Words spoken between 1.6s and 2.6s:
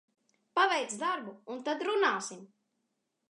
tad runāsim!